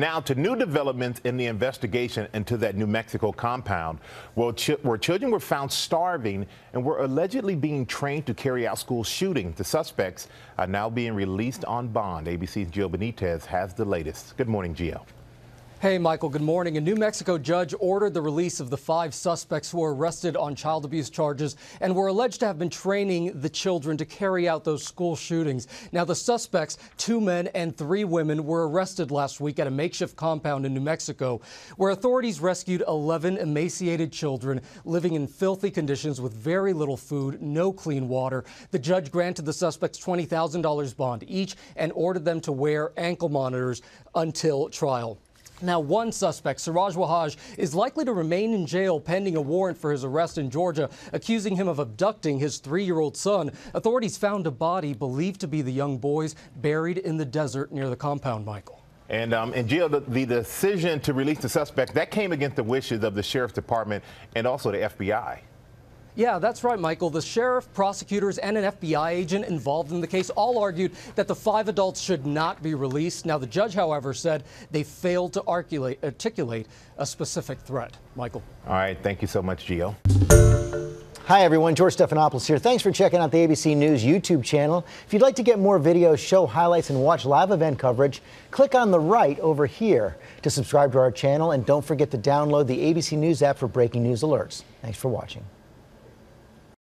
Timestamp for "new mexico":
2.74-3.30, 16.80-17.36, 30.72-31.42